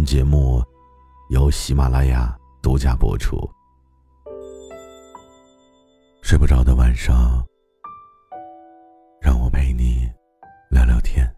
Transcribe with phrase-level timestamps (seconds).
[0.00, 0.64] 本节目
[1.28, 3.36] 由喜马拉雅独家播出。
[6.22, 7.44] 睡不着的晚上，
[9.20, 10.10] 让我陪你
[10.70, 11.30] 聊聊天。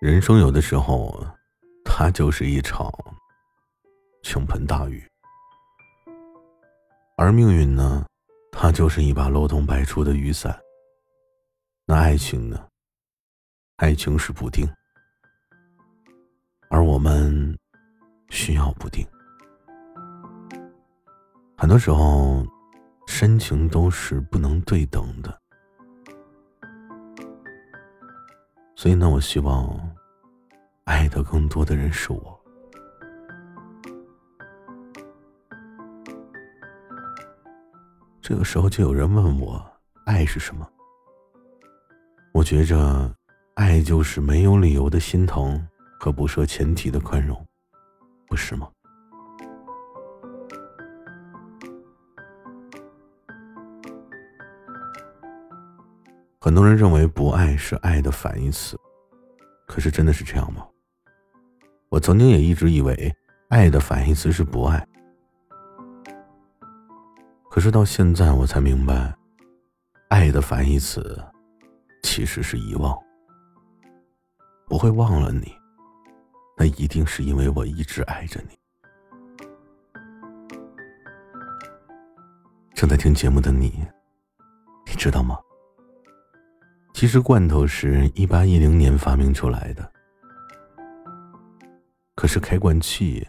[0.00, 1.24] 人生有的时候，
[1.84, 2.92] 它就是一场
[4.24, 5.08] 倾盆大雨。
[7.20, 8.06] 而命运呢，
[8.52, 10.56] 它就是一把漏洞百出的雨伞。
[11.84, 12.64] 那爱情呢？
[13.78, 14.64] 爱情是不定，
[16.70, 17.58] 而我们
[18.30, 19.04] 需要不定。
[21.56, 22.46] 很多时候，
[23.08, 25.36] 深情都是不能对等的。
[28.76, 29.76] 所以呢，我希望
[30.84, 32.37] 爱的更多的人是我。
[38.28, 39.66] 这个时候就有人问我，
[40.04, 40.68] 爱是什么？
[42.34, 43.10] 我觉着，
[43.54, 45.66] 爱就是没有理由的心疼
[45.98, 47.42] 和不设前提的宽容，
[48.26, 48.68] 不是吗？
[56.38, 58.78] 很多人认为不爱是爱的反义词，
[59.66, 60.66] 可是真的是这样吗？
[61.88, 63.10] 我曾经也一直以为，
[63.48, 64.86] 爱的反义词是不爱。
[67.58, 69.12] 可是到现在我才明白，
[70.10, 71.20] 爱的反义词
[72.04, 72.96] 其实是遗忘。
[74.68, 75.52] 不会忘了你，
[76.56, 78.56] 那一定是因为我一直爱着你。
[82.74, 83.84] 正在听节目的你，
[84.86, 85.36] 你知道吗？
[86.94, 89.92] 其实罐头是一八一零年发明出来的，
[92.14, 93.26] 可是开罐器。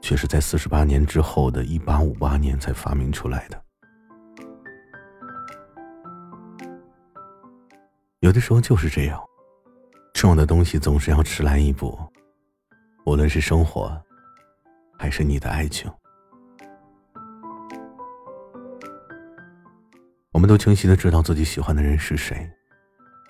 [0.00, 3.62] 却是在四十八年之后的一八五八年才发明出来的。
[8.20, 9.20] 有的时候就是这样，
[10.14, 11.96] 重要的东西总是要迟来一步，
[13.06, 13.96] 无论是生活，
[14.98, 15.90] 还是你的爱情。
[20.32, 22.50] 我们都清晰的知道自己喜欢的人是谁，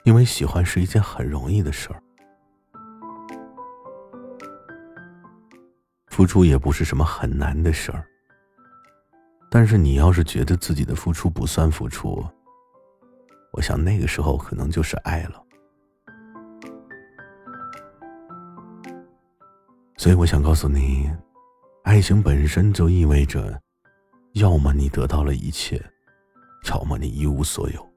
[0.05, 2.03] 因为喜欢是一件很容易的事儿。
[6.19, 8.05] 付出也不是什么很难的事儿，
[9.49, 12.27] 但是你要是觉得自己的付出不算付出，
[13.53, 15.41] 我想那个时候可能就是爱了。
[19.97, 21.09] 所以我想告诉你，
[21.84, 23.57] 爱情本身就意味着，
[24.33, 25.81] 要么你得到了一切，
[26.69, 27.89] 要么你一无所有。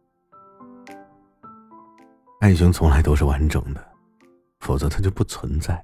[2.39, 3.83] 爱情从来都是完整的，
[4.59, 5.83] 否则它就不存在。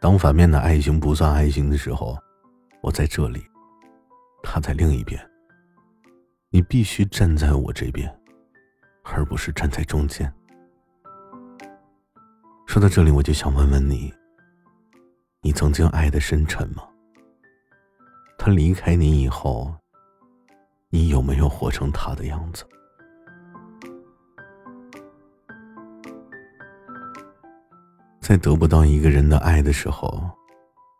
[0.00, 2.16] 当反面的爱情不算爱情的时候，
[2.82, 3.44] 我在这里，
[4.42, 5.20] 他在另一边。
[6.50, 8.08] 你必须站在我这边，
[9.02, 10.32] 而不是站在中间。
[12.66, 14.12] 说到这里，我就想问问你：
[15.40, 16.84] 你曾经爱的深沉吗？
[18.38, 19.74] 他离开你以后，
[20.88, 22.64] 你有没有活成他的样子？
[28.26, 30.20] 在得不到一个人的爱的时候，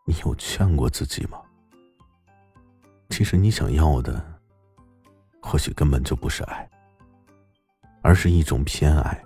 [0.05, 1.37] 你有劝过自己吗？
[3.09, 4.25] 其实你想要的，
[5.41, 6.69] 或许根本就不是爱，
[8.01, 9.21] 而是一种偏爱。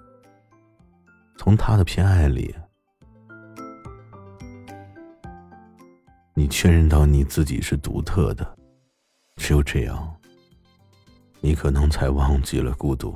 [1.38, 2.56] 从他的偏爱里，
[6.34, 8.58] 你确认到你自己是独特的，
[9.36, 10.12] 只有这样，
[11.40, 13.16] 你可能才忘记了孤独。